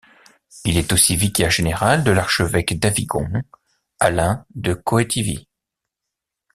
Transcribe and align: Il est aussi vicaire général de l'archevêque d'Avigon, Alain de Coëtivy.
Il 0.65 0.79
est 0.79 0.93
aussi 0.93 1.15
vicaire 1.15 1.51
général 1.51 2.03
de 2.03 2.09
l'archevêque 2.09 2.79
d'Avigon, 2.79 3.27
Alain 3.99 4.47
de 4.55 4.73
Coëtivy. 4.73 5.45